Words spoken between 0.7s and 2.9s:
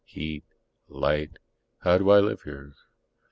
light... how do I live here?"